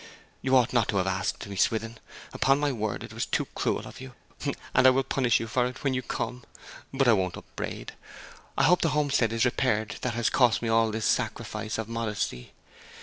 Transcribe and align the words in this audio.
You 0.41 0.57
ought 0.57 0.73
not 0.73 0.87
to 0.87 0.97
have 0.97 1.05
asked 1.05 1.45
me, 1.45 1.55
Swithin; 1.55 1.99
upon 2.33 2.57
my 2.59 2.71
word, 2.71 3.03
it 3.03 3.13
was 3.13 3.27
too 3.27 3.45
cruel 3.53 3.85
of 3.87 4.01
you, 4.01 4.15
and 4.73 4.87
I 4.87 4.89
will 4.89 5.03
punish 5.03 5.39
you 5.39 5.45
for 5.45 5.67
it 5.67 5.83
when 5.83 5.93
you 5.93 6.01
come! 6.01 6.43
But 6.91 7.07
I 7.07 7.13
won't 7.13 7.37
upbraid. 7.37 7.93
I 8.57 8.63
hope 8.63 8.81
the 8.81 8.89
homestead 8.97 9.31
is 9.31 9.45
repaired 9.45 9.97
that 10.01 10.15
has 10.15 10.31
cost 10.31 10.59
me 10.63 10.69
all 10.69 10.89
this 10.89 11.05
sacrifice 11.05 11.77
of 11.77 11.87
modesty. 11.87 12.51